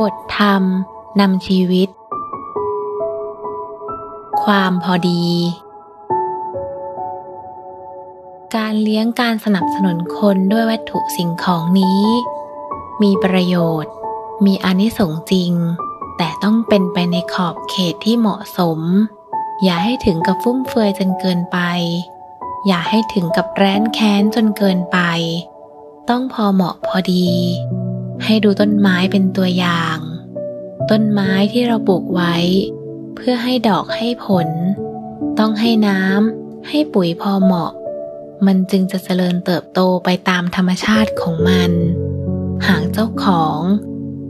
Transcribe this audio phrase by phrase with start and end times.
[0.00, 0.62] บทธรรม
[1.20, 1.88] นำชีวิต
[4.42, 5.24] ความพอดี
[8.56, 12.02] การเลี้ยงการสนับสนุนคนด้วยวัตถุสิ่งของนี้
[13.02, 13.94] มีประโยชน์
[14.46, 15.52] มีอานิสงส์จริง
[16.16, 18.80] แต่ต้องเป็นไปในขอบเขตที่เหมาะสม
[19.62, 21.58] อย่าให้ถึงกับฟุ่มเฟือยจนเกินไป
[22.66, 24.98] อย่าให้ถึงกับแร้นแค้นจนเกินไป
[26.08, 27.28] ต้องพอเหมาะพอดี
[28.24, 29.98] ให้ดูต้นไม้เป็นตัวอย่าง
[30.90, 32.34] ต้นไม้ที่เราปลูกไว้
[33.14, 34.48] เพื่อให้ดอกให้ผล
[35.38, 37.72] ต้องให้น้ำให้ปุ๋ยพอเหมาะ
[38.46, 41.70] มันจึงจะเจริญเติบโตไปตามธรรมชาติของมัน
[42.66, 43.60] หากเจ้าของ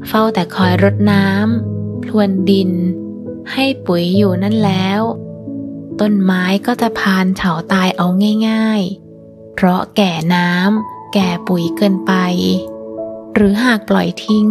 [0.08, 2.70] เฝ้าแต่คอยรดน้ำพรวนดิน
[3.52, 5.00] ให้ปุ๋ยอยู่นั่นแล้ว
[6.00, 8.06] ต้นไม้ก็จะพานเฉาตายเอา
[8.48, 8.82] ง่าย
[9.18, 12.12] ๆ เพราะแก่น้ำแก่ปุ๋ยเกินไป
[13.34, 14.46] หรือหากปล่อยทิ้ง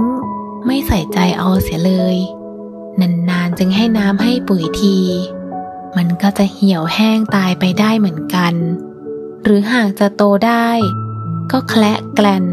[0.65, 2.17] ไม่ใส่ใจเอาเสียเลย
[3.29, 4.97] นานๆจึงให้น้ำให้ปุ๋ยที
[5.97, 8.53] มันก็จะเหี่ยวแห้งตายไปได้เหมือนกัน
[9.43, 10.69] หรือหากจะโตได้
[11.51, 12.45] ก็แคละแกลน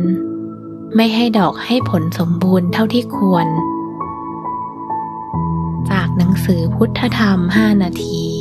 [0.97, 3.47] ไม่ให้ดอกให้ผลสมบูรณ์เท่าที่ควร
[5.91, 8.38] จากหนังสือพุทธธรรม 5 นาที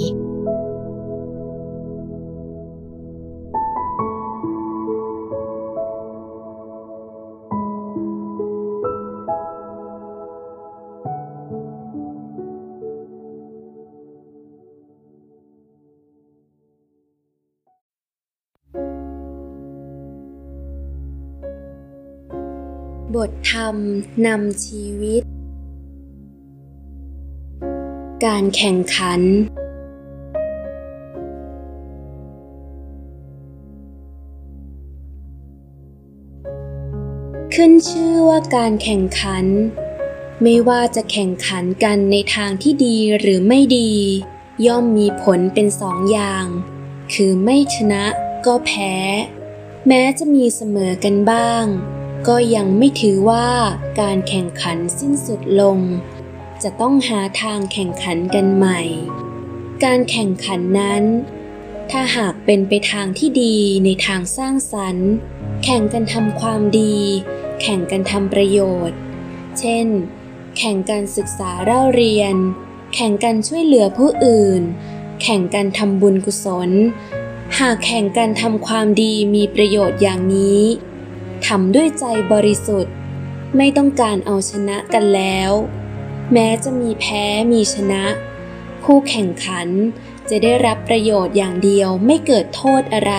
[23.16, 23.76] บทธรรม
[24.26, 25.22] นำชีวิต
[28.26, 29.22] การแข่งขัน
[37.54, 39.46] ขึ้นชื่อว่าการแข่งขัน
[40.42, 43.92] ไม่ว่าจะแข่งขันกันในทางที่ดีหรือไม่ดี
[44.66, 46.46] ย่อมมีผลเป็นสองอย่าง
[47.14, 48.06] คือไม่ชนะ
[48.46, 48.96] ก็แพ้
[49.88, 51.66] แม้จะมีเสมอกันบ้าง
[52.28, 53.48] ก็ยังไม่ถือว่า
[54.02, 55.78] การแข่งขันสิ้นสุดลง
[56.64, 58.82] จะต้องหาทางแข่งขันกันใหม่
[59.84, 61.04] การแข่งขันนั้น
[61.92, 63.56] ถ้าหากเป็นไปทางที่ดี
[63.86, 65.12] ในทางสร้างสรรค์
[65.64, 66.98] แข่งกันทำความดี
[67.62, 68.60] แข่งกันทำประโย
[68.90, 68.98] ชน์
[69.60, 69.88] เช่น
[70.58, 72.36] แข่งกันศึกษาเล่าเรียน
[72.96, 74.62] แข่งกันช่วยเหลือผู้อื่น
[75.22, 76.70] แข่งกันทำบุญกุศล
[77.60, 80.62] หากแข่งกันทำความดีมีประโยชน์อย่างนี้
[81.48, 82.94] ทำด้วยใจบริสุทธิ์
[83.58, 85.52] ไม่ต้องการเอาชนะกันแล้ว
[86.34, 88.04] แม้จะมีแพ้มีชนะ
[88.84, 89.68] ผู้แข่งขัน
[90.30, 93.14] จะได้รับประโยชน์อย่างเดียวไม่เกิดโทษอะไร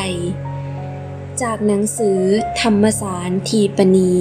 [1.42, 2.20] จากหนังสือ
[2.60, 4.14] ธรรมสารทีปณี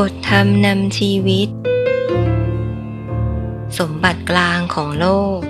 [0.00, 1.48] บทธรรมนำชีวิต
[3.78, 5.06] สมบัติกลางของโล
[5.38, 5.40] ก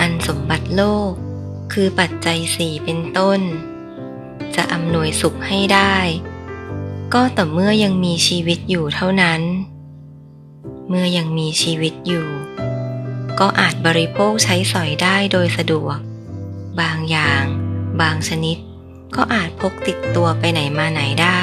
[0.00, 1.12] อันสมบัติโลก
[1.72, 3.40] คือปัจจัยสี่เป็นต้น
[4.56, 5.96] จะอำนวยสุขให้ได้
[7.14, 9.40] ก็ต่อเมื่อยังมีชีวิตอยู่เท่านั้น
[10.88, 12.28] เมื่อยังมีชีวิตอยู่
[13.40, 15.98] ก็อาจบริโภคใช้สอยได้โดยสะดวก
[16.80, 17.44] บางอย่าง
[18.02, 18.58] บางชนิด
[19.14, 21.28] ก็อาจพกติดตัวไปไหนมาไหนได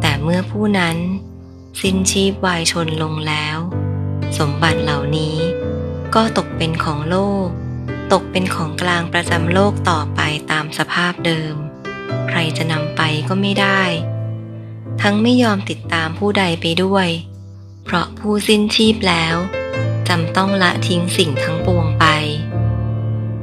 [0.00, 0.96] แต่เมื่อผู้นั้น
[1.80, 3.58] สิ้นชีพวายชนลงแล้ว
[4.38, 5.36] สมบัติเหล่านี้
[6.14, 7.48] ก็ตกเป็นของโลก
[8.12, 10.20] ตกเป็นของกลางประจำโลกต่อไป
[10.50, 11.54] ตามสภาพเดิม
[12.28, 13.82] ใครจะนำไปก็ไม่ได้
[15.02, 17.08] ทั้งไม่ยอมติดตามผู้ใดไปด้วย
[17.84, 19.36] เพราะผู้สิ้นชีพแล้ว
[20.08, 22.06] จำต้องละทิ้งสิ่งทั้งปวงไป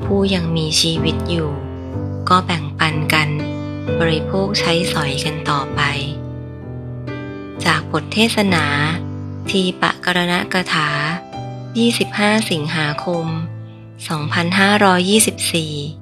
[0.03, 1.50] ผู้ยังมีชีวิตอยู่
[2.31, 3.29] ก็แบ่งปันกัน
[3.99, 5.81] บริโภคใช้สอยกันต่อไป
[7.65, 8.65] จากบทเทศนา
[9.49, 10.89] ทีปะกรณกถา
[11.69, 13.25] 25 สิงหาคม
[14.07, 16.00] 2524